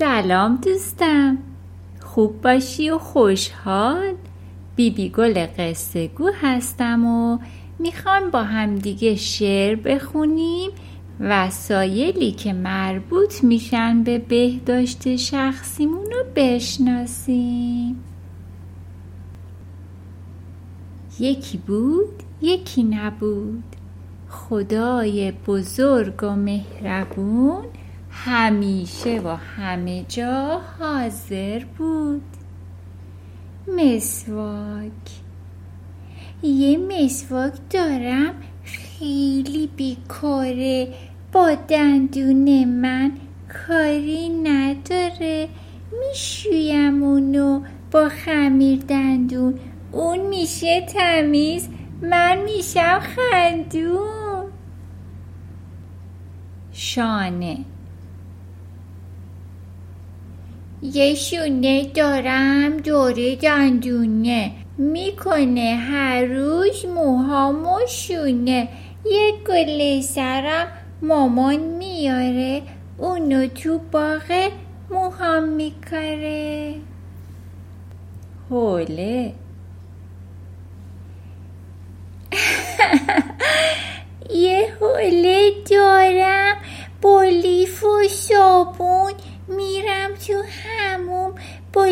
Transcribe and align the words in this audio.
سلام 0.00 0.56
دوستم. 0.56 1.38
خوب 2.00 2.42
باشی 2.42 2.90
و 2.90 2.98
خوشحال. 2.98 4.14
بیبی 4.76 5.08
گل 5.08 5.46
قصه 5.58 6.06
گو 6.06 6.30
هستم 6.42 7.04
و 7.04 7.38
می‌خوام 7.78 8.30
با 8.30 8.42
همدیگه 8.42 9.14
شعر 9.14 9.76
بخونیم 9.76 10.70
وسایلی 11.20 12.32
که 12.32 12.52
مربوط 12.52 13.44
میشن 13.44 14.02
به 14.02 14.18
بهداشت 14.18 15.16
شخصیمون 15.16 16.04
رو 16.04 16.24
بشناسیم. 16.36 18.04
یکی 21.20 21.58
بود 21.58 22.22
یکی 22.42 22.82
نبود. 22.82 23.64
خدای 24.28 25.32
بزرگ 25.46 26.22
و 26.22 26.30
مهربون 26.36 27.64
همیشه 28.24 29.20
و 29.20 29.28
همه 29.28 30.04
جا 30.08 30.60
حاضر 30.78 31.64
بود. 31.78 32.22
مسواک. 33.68 34.92
یه 36.42 36.78
مسواک 36.78 37.52
دارم. 37.70 38.34
خیلی 38.64 39.70
بیکاره. 39.76 40.88
با 41.32 41.54
دندون 41.54 42.64
من 42.64 43.12
کاری 43.66 44.28
نداره. 44.28 45.48
می‌شویم 46.00 47.02
اونو 47.02 47.60
با 47.90 48.08
خمیر 48.08 48.78
دندون. 48.78 49.54
اون 49.92 50.18
میشه 50.18 50.86
تمیز. 50.94 51.68
من 52.02 52.38
میشم 52.44 53.00
خندون. 53.00 54.46
شانه. 56.72 57.58
یه 60.82 61.14
شونه 61.14 61.84
دارم 61.84 62.76
دوره 62.76 63.36
دندونه 63.36 64.52
می‌کنه 64.78 65.76
هر 65.90 66.24
روز 66.24 66.86
موهامو 66.86 67.78
شونه. 67.88 68.68
یه 69.04 69.32
گله 69.48 70.00
سرم 70.00 70.66
مامان 71.02 71.56
میاره. 71.56 72.62
اونو 72.98 73.46
تو 73.46 73.78
باغ 73.78 74.50
موهام 74.90 75.48
میکاره. 75.48 76.74
حوله. 78.50 79.32
یه 84.34 84.72
حوله 84.80 85.50
دارم. 85.70 86.56
با 87.02 87.22
لیف 87.22 87.84
و 87.84 88.08
صابون 88.08 89.12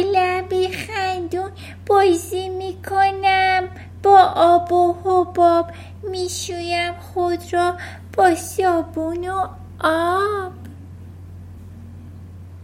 لبی 0.03 0.69
خندون 0.69 1.51
بازی 1.87 2.49
می‌کنم. 2.49 3.69
با 4.03 4.19
آب 4.37 4.73
و 4.73 4.97
حباب 5.05 5.71
می‌شویم 6.11 6.93
خود 6.93 7.39
را 7.53 7.75
با 8.17 8.35
صابون 8.35 9.29
و 9.29 9.49
آب. 9.81 10.53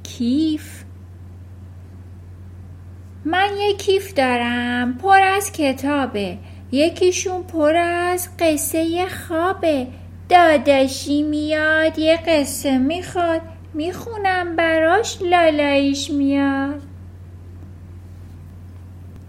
کیف. 0.02 0.84
من 3.24 3.48
یه 3.58 3.76
کیف 3.76 4.14
دارم. 4.14 4.98
پر 4.98 5.22
از 5.22 5.52
کتابه. 5.52 6.38
یکیشون 6.72 7.42
پر 7.42 7.76
از 7.76 8.28
قصه 8.38 9.06
خوابه. 9.06 9.86
داداشی 10.28 11.22
میاد 11.22 11.98
یه 11.98 12.16
قصه 12.26 12.78
می‌خواد. 12.78 13.40
می‌خونم 13.74 14.56
براش 14.56 15.18
لالایش 15.22 16.10
میاد. 16.10 16.82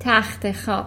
تخت 0.06 0.52
خواب. 0.52 0.86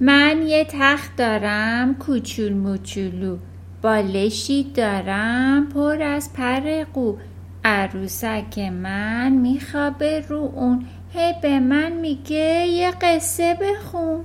من 0.00 0.42
یه 0.46 0.66
تخت 0.70 1.16
دارم 1.16 1.94
کوچول 1.94 2.52
موچولو. 2.52 3.38
بالشی 3.82 4.72
دارم 4.74 5.68
پر 5.68 6.02
از 6.02 6.32
پر 6.32 6.84
قو 6.84 7.16
عروسک 7.64 8.58
من 8.58 9.32
میخوابه 9.32 10.20
رو 10.28 10.52
اون. 10.54 10.86
هی 11.12 11.34
به 11.42 11.60
من 11.60 11.92
میگه 11.92 12.66
یه 12.66 12.90
قصه 12.90 13.58
بخون. 13.60 14.24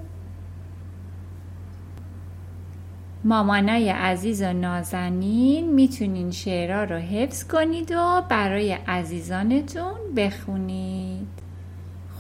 مامانای 3.24 3.90
عزیز 3.90 4.42
و 4.42 4.54
نازنین 4.54 5.74
می‌تونین 5.74 6.32
شعرها 6.32 6.84
رو 6.84 6.96
حفظ 6.96 7.44
کنید 7.44 7.92
و 7.92 8.22
برای 8.30 8.72
عزیزانتون 8.72 10.14
بخونید. 10.16 11.45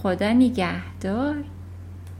خدا 0.05 0.33
نگهدار. 0.33 1.43